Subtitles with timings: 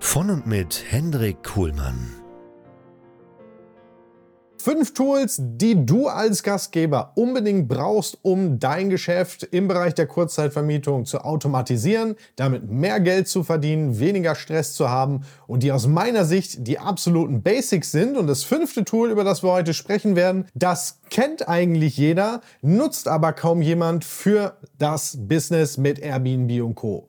[0.00, 2.14] Von und mit Hendrik Kuhlmann.
[4.56, 11.04] Fünf Tools, die du als Gastgeber unbedingt brauchst, um dein Geschäft im Bereich der Kurzzeitvermietung
[11.04, 16.24] zu automatisieren, damit mehr Geld zu verdienen, weniger Stress zu haben und die aus meiner
[16.24, 18.16] Sicht die absoluten Basics sind.
[18.16, 23.08] Und das fünfte Tool, über das wir heute sprechen werden, das kennt eigentlich jeder, nutzt
[23.08, 27.08] aber kaum jemand für das Business mit Airbnb und Co.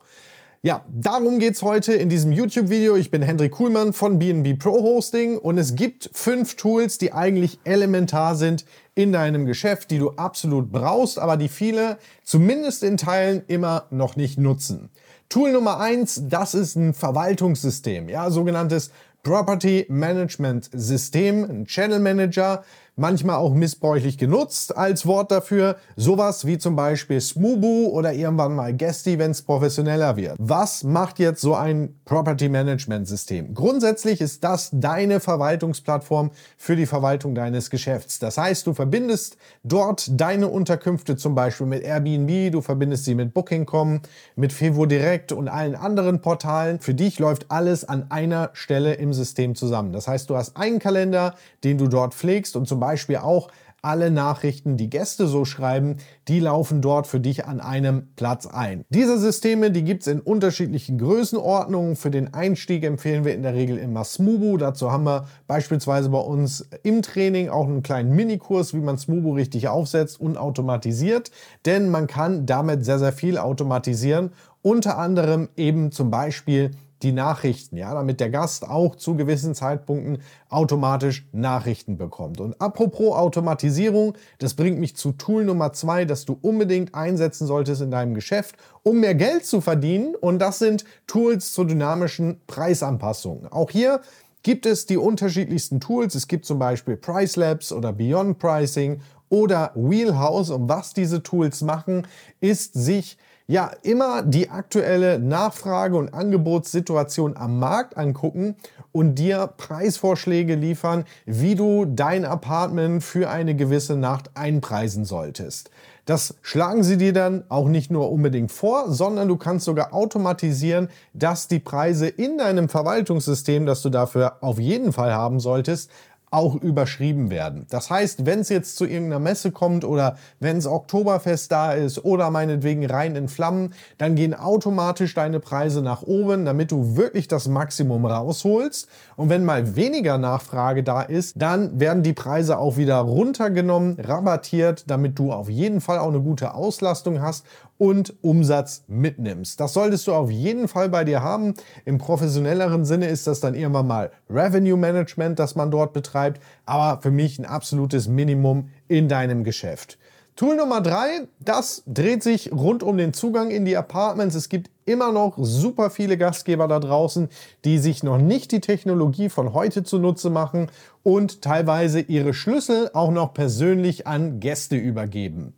[0.62, 2.98] Ja, darum geht's heute in diesem YouTube-Video.
[2.98, 7.60] Ich bin Hendrik Kuhlmann von BNB Pro Hosting und es gibt fünf Tools, die eigentlich
[7.64, 13.44] elementar sind in deinem Geschäft, die du absolut brauchst, aber die viele zumindest in Teilen
[13.48, 14.90] immer noch nicht nutzen.
[15.30, 18.92] Tool Nummer eins, das ist ein Verwaltungssystem, ja, sogenanntes
[19.24, 22.66] Property Management System, ein Channel Manager,
[23.00, 25.78] manchmal auch missbräuchlich genutzt als Wort dafür.
[25.96, 30.36] Sowas wie zum Beispiel Smubu oder irgendwann mal Guesty, wenn es professioneller wird.
[30.38, 33.54] Was macht jetzt so ein Property Management System?
[33.54, 38.20] Grundsätzlich ist das deine Verwaltungsplattform für die Verwaltung deines Geschäfts.
[38.20, 43.34] Das heißt, du verbindest dort deine Unterkünfte zum Beispiel mit Airbnb, du verbindest sie mit
[43.34, 44.02] Booking.com,
[44.36, 46.80] mit Fevo Direct und allen anderen Portalen.
[46.82, 49.94] Für dich läuft alles an einer Stelle im System zusammen.
[49.94, 53.50] Das heißt, du hast einen Kalender, den du dort pflegst und zum Beispiel Beispiel auch
[53.82, 58.84] alle Nachrichten, die Gäste so schreiben, die laufen dort für dich an einem Platz ein.
[58.90, 61.96] Diese Systeme, die gibt es in unterschiedlichen Größenordnungen.
[61.96, 64.58] Für den Einstieg empfehlen wir in der Regel immer Smubu.
[64.58, 69.34] Dazu haben wir beispielsweise bei uns im Training auch einen kleinen Minikurs, wie man Smubu
[69.34, 71.32] richtig aufsetzt und automatisiert.
[71.66, 74.32] Denn man kann damit sehr, sehr viel automatisieren.
[74.62, 76.72] Unter anderem eben zum Beispiel
[77.02, 82.42] die Nachrichten, ja, damit der Gast auch zu gewissen Zeitpunkten automatisch Nachrichten bekommt.
[82.42, 87.82] Und apropos Automatisierung, das bringt mich zu Tool Nummer zwei, das du unbedingt einsetzen solltest
[87.82, 90.16] in deinem Geschäft, um mehr Geld zu verdienen.
[90.16, 93.48] Und das sind Tools zur dynamischen Preisanpassung.
[93.52, 94.02] Auch hier
[94.44, 96.16] gibt es die unterschiedlichsten Tools.
[96.16, 100.50] Es gibt zum Beispiel Price Labs oder Beyond Pricing oder Wheelhouse.
[100.50, 102.08] Und was diese Tools machen,
[102.40, 103.18] ist sich
[103.50, 108.56] ja immer die aktuelle Nachfrage- und Angebotssituation am Markt angucken
[108.92, 115.72] und dir Preisvorschläge liefern, wie du dein Apartment für eine gewisse Nacht einpreisen solltest.
[116.06, 120.90] Das schlagen sie dir dann auch nicht nur unbedingt vor, sondern du kannst sogar automatisieren,
[121.14, 125.90] dass die Preise in deinem Verwaltungssystem, das du dafür auf jeden Fall haben solltest,
[126.32, 127.66] auch überschrieben werden.
[127.70, 132.04] Das heißt, wenn es jetzt zu irgendeiner Messe kommt oder wenn es Oktoberfest da ist
[132.06, 137.28] oder meinetwegen rein in Flammen, dann gehen automatisch deine Preise nach oben, damit du wirklich
[137.28, 138.88] das Maximum rausholst.
[139.16, 144.86] Und wenn mal weniger Nachfrage da ist, dann werden die Preise auch wieder runtergenommen, rabattiert,
[144.88, 147.46] damit du auf jeden Fall auch eine gute Auslastung hast
[147.80, 149.60] und Umsatz mitnimmst.
[149.60, 151.56] Das solltest du auf jeden Fall bei dir haben.
[151.86, 157.02] Im professionelleren Sinne ist das dann irgendwann mal Revenue Management, das man dort betreibt, aber
[157.02, 159.98] für mich ein absolutes Minimum in deinem Geschäft.
[160.36, 164.36] Tool Nummer drei, das dreht sich rund um den Zugang in die Apartments.
[164.36, 167.30] Es gibt immer noch super viele Gastgeber da draußen,
[167.66, 170.68] die sich noch nicht die Technologie von heute zunutze machen
[171.04, 175.56] und teilweise ihre Schlüssel auch noch persönlich an Gäste übergeben.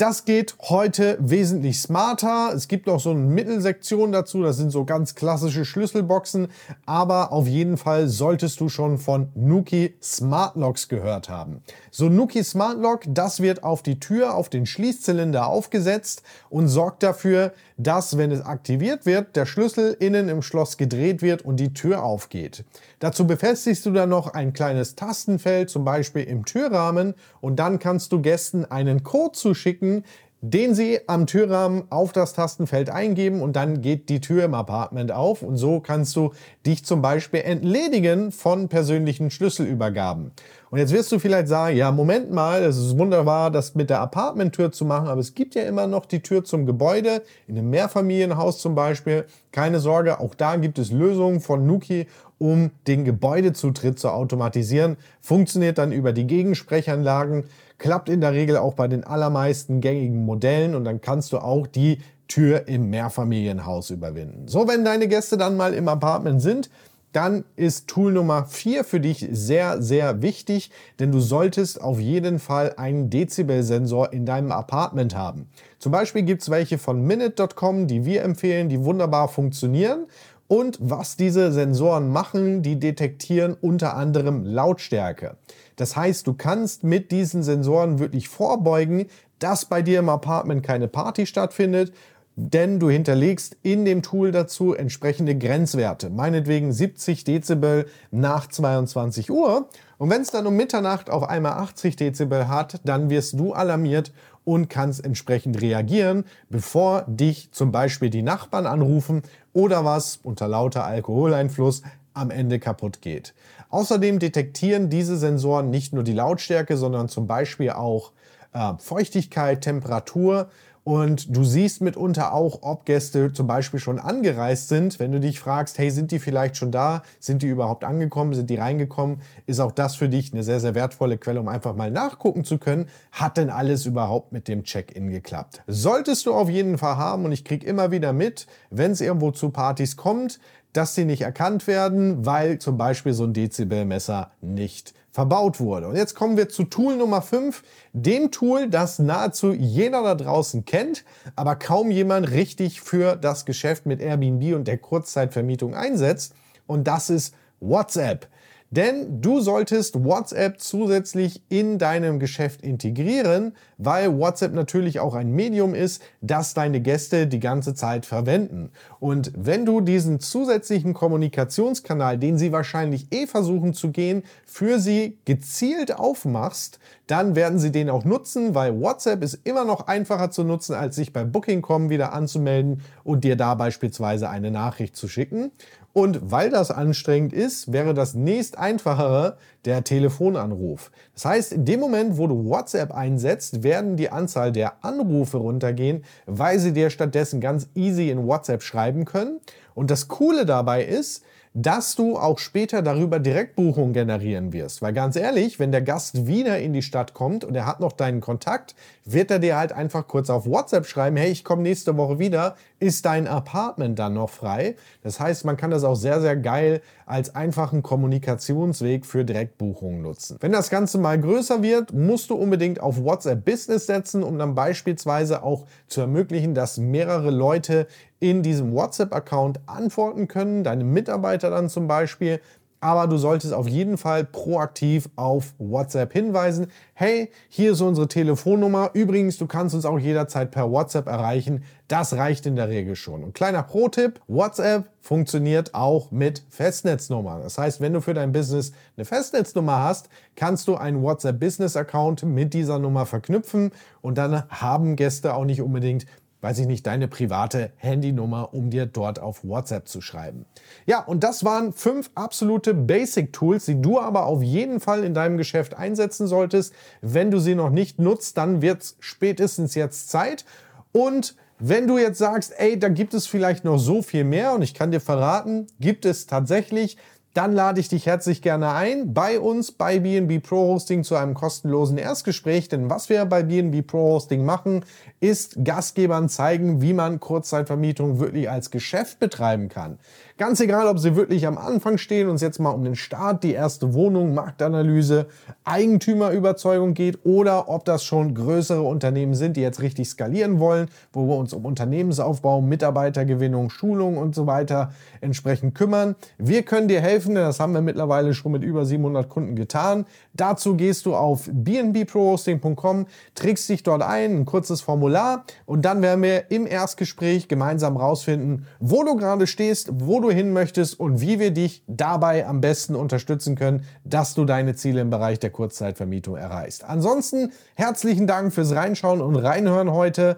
[0.00, 2.54] Das geht heute wesentlich smarter.
[2.54, 4.42] Es gibt noch so eine Mittelsektion dazu.
[4.42, 6.48] Das sind so ganz klassische Schlüsselboxen.
[6.86, 11.62] Aber auf jeden Fall solltest du schon von Nuki Smart Locks gehört haben.
[11.90, 17.02] So Nuki Smart Lock, das wird auf die Tür, auf den Schließzylinder aufgesetzt und sorgt
[17.02, 17.52] dafür,
[17.82, 22.02] dass, wenn es aktiviert wird, der Schlüssel innen im Schloss gedreht wird und die Tür
[22.02, 22.64] aufgeht.
[22.98, 28.12] Dazu befestigst du dann noch ein kleines Tastenfeld, zum Beispiel im Türrahmen, und dann kannst
[28.12, 30.04] du Gästen einen Code zuschicken,
[30.42, 35.12] den Sie am Türrahmen auf das Tastenfeld eingeben und dann geht die Tür im Apartment
[35.12, 36.32] auf und so kannst du
[36.64, 40.32] dich zum Beispiel entledigen von persönlichen Schlüsselübergaben.
[40.70, 44.00] Und jetzt wirst du vielleicht sagen, ja, Moment mal, es ist wunderbar, das mit der
[44.00, 47.68] Apartmenttür zu machen, aber es gibt ja immer noch die Tür zum Gebäude, in einem
[47.70, 49.26] Mehrfamilienhaus zum Beispiel.
[49.52, 52.06] Keine Sorge, auch da gibt es Lösungen von Nuki,
[52.38, 54.96] um den Gebäudezutritt zu automatisieren.
[55.20, 57.44] Funktioniert dann über die Gegensprechanlagen,
[57.80, 61.66] klappt in der Regel auch bei den allermeisten gängigen Modellen und dann kannst du auch
[61.66, 61.98] die
[62.28, 64.46] Tür im Mehrfamilienhaus überwinden.
[64.46, 66.70] So, wenn deine Gäste dann mal im Apartment sind,
[67.12, 72.38] dann ist Tool Nummer 4 für dich sehr, sehr wichtig, denn du solltest auf jeden
[72.38, 75.48] Fall einen Dezibel-Sensor in deinem Apartment haben.
[75.80, 80.06] Zum Beispiel gibt es welche von Minute.com, die wir empfehlen, die wunderbar funktionieren.
[80.46, 85.36] Und was diese Sensoren machen, die detektieren unter anderem Lautstärke.
[85.80, 89.06] Das heißt, du kannst mit diesen Sensoren wirklich vorbeugen,
[89.38, 91.92] dass bei dir im Apartment keine Party stattfindet
[92.36, 99.68] denn du hinterlegst in dem Tool dazu entsprechende Grenzwerte, meinetwegen 70 Dezibel nach 22 Uhr.
[99.98, 104.12] Und wenn es dann um Mitternacht auf einmal 80 Dezibel hat, dann wirst du alarmiert
[104.44, 109.22] und kannst entsprechend reagieren, bevor dich zum Beispiel die Nachbarn anrufen
[109.52, 111.82] oder was unter lauter Alkoholeinfluss
[112.14, 113.34] am Ende kaputt geht.
[113.70, 118.12] Außerdem detektieren diese Sensoren nicht nur die Lautstärke, sondern zum Beispiel auch
[118.52, 120.48] äh, Feuchtigkeit, Temperatur
[120.82, 124.98] und du siehst mitunter auch, ob Gäste zum Beispiel schon angereist sind.
[124.98, 127.02] Wenn du dich fragst, hey, sind die vielleicht schon da?
[127.18, 128.32] Sind die überhaupt angekommen?
[128.32, 129.20] Sind die reingekommen?
[129.46, 132.56] Ist auch das für dich eine sehr, sehr wertvolle Quelle, um einfach mal nachgucken zu
[132.56, 135.62] können, hat denn alles überhaupt mit dem Check-in geklappt?
[135.66, 139.32] Solltest du auf jeden Fall haben und ich kriege immer wieder mit, wenn es irgendwo
[139.32, 140.40] zu Partys kommt,
[140.72, 145.88] dass sie nicht erkannt werden, weil zum Beispiel so ein Dezibelmesser nicht verbaut wurde.
[145.88, 147.62] Und jetzt kommen wir zu Tool Nummer 5,
[147.92, 153.86] dem Tool, das nahezu jeder da draußen kennt, aber kaum jemand richtig für das Geschäft
[153.86, 156.34] mit Airbnb und der Kurzzeitvermietung einsetzt.
[156.66, 158.28] Und das ist WhatsApp.
[158.72, 165.74] Denn du solltest WhatsApp zusätzlich in deinem Geschäft integrieren, weil WhatsApp natürlich auch ein Medium
[165.74, 168.70] ist, das deine Gäste die ganze Zeit verwenden.
[169.00, 175.18] Und wenn du diesen zusätzlichen Kommunikationskanal, den sie wahrscheinlich eh versuchen zu gehen, für sie
[175.24, 176.78] gezielt aufmachst,
[177.08, 180.94] dann werden sie den auch nutzen, weil WhatsApp ist immer noch einfacher zu nutzen, als
[180.94, 185.50] sich bei Booking.com wieder anzumelden und dir da beispielsweise eine Nachricht zu schicken.
[185.92, 190.90] Und weil das anstrengend ist, wäre das nächst einfachere der Telefonanruf.
[191.14, 196.04] Das heißt, in dem Moment, wo du WhatsApp einsetzt, werden die Anzahl der Anrufe runtergehen,
[196.26, 199.40] weil sie dir stattdessen ganz easy in WhatsApp schreiben können.
[199.74, 204.82] Und das Coole dabei ist, dass du auch später darüber Direktbuchungen generieren wirst.
[204.82, 207.92] Weil ganz ehrlich, wenn der Gast wieder in die Stadt kommt und er hat noch
[207.92, 211.96] deinen Kontakt, wird er dir halt einfach kurz auf WhatsApp schreiben, hey, ich komme nächste
[211.96, 214.76] Woche wieder, ist dein Apartment dann noch frei?
[215.02, 220.36] Das heißt, man kann das auch sehr, sehr geil als einfachen Kommunikationsweg für Direktbuchungen nutzen.
[220.40, 224.54] Wenn das Ganze mal größer wird, musst du unbedingt auf WhatsApp Business setzen, um dann
[224.54, 227.88] beispielsweise auch zu ermöglichen, dass mehrere Leute
[228.20, 232.40] in diesem WhatsApp-Account antworten können, deine Mitarbeiter dann zum Beispiel.
[232.82, 236.68] Aber du solltest auf jeden Fall proaktiv auf WhatsApp hinweisen.
[236.94, 238.90] Hey, hier ist unsere Telefonnummer.
[238.94, 241.62] Übrigens, du kannst uns auch jederzeit per WhatsApp erreichen.
[241.88, 243.22] Das reicht in der Regel schon.
[243.22, 247.42] Und kleiner Pro-Tipp, WhatsApp funktioniert auch mit Festnetznummern.
[247.42, 251.76] Das heißt, wenn du für dein Business eine Festnetznummer hast, kannst du einen WhatsApp Business
[251.76, 256.06] Account mit dieser Nummer verknüpfen und dann haben Gäste auch nicht unbedingt
[256.40, 260.46] weiß ich nicht, deine private Handynummer, um dir dort auf WhatsApp zu schreiben.
[260.86, 265.36] Ja, und das waren fünf absolute Basic-Tools, die du aber auf jeden Fall in deinem
[265.36, 266.72] Geschäft einsetzen solltest.
[267.02, 270.44] Wenn du sie noch nicht nutzt, dann wird es spätestens jetzt Zeit.
[270.92, 274.62] Und wenn du jetzt sagst, ey, da gibt es vielleicht noch so viel mehr und
[274.62, 276.96] ich kann dir verraten, gibt es tatsächlich
[277.34, 281.34] dann lade ich dich herzlich gerne ein bei uns bei BNB Pro Hosting zu einem
[281.34, 282.68] kostenlosen Erstgespräch.
[282.68, 284.84] Denn was wir bei BNB Pro Hosting machen,
[285.20, 289.98] ist Gastgebern zeigen, wie man Kurzzeitvermietung wirklich als Geschäft betreiben kann.
[290.40, 293.44] Ganz egal, ob sie wirklich am Anfang stehen und es jetzt mal um den Start,
[293.44, 295.26] die erste Wohnung, Marktanalyse,
[295.64, 301.28] Eigentümerüberzeugung geht oder ob das schon größere Unternehmen sind, die jetzt richtig skalieren wollen, wo
[301.28, 306.16] wir uns um Unternehmensaufbau, Mitarbeitergewinnung, Schulung und so weiter entsprechend kümmern.
[306.38, 310.06] Wir können dir helfen, denn das haben wir mittlerweile schon mit über 700 Kunden getan.
[310.34, 316.22] Dazu gehst du auf bnbprohosting.com, trägst dich dort ein, ein kurzes Formular und dann werden
[316.22, 321.38] wir im Erstgespräch gemeinsam rausfinden, wo du gerade stehst, wo du hin möchtest und wie
[321.38, 326.36] wir dich dabei am besten unterstützen können, dass du deine Ziele im Bereich der Kurzzeitvermietung
[326.36, 326.84] erreichst.
[326.84, 330.36] Ansonsten herzlichen Dank fürs Reinschauen und Reinhören heute.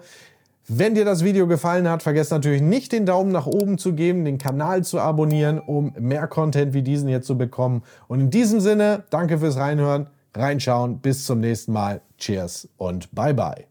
[0.67, 4.23] Wenn dir das Video gefallen hat, vergesst natürlich nicht den Daumen nach oben zu geben,
[4.23, 7.83] den Kanal zu abonnieren, um mehr Content wie diesen hier zu bekommen.
[8.07, 12.01] Und in diesem Sinne, danke fürs Reinhören, Reinschauen, bis zum nächsten Mal.
[12.17, 13.67] Cheers und bye bye.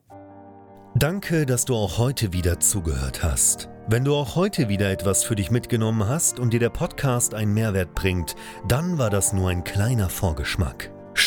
[0.94, 3.70] Danke, dass du auch heute wieder zugehört hast.
[3.88, 7.54] Wenn du auch heute wieder etwas für dich mitgenommen hast und dir der Podcast einen
[7.54, 8.37] Mehrwert bringt,
[8.68, 10.91] dann war das nur ein kleiner Vorgeschmack.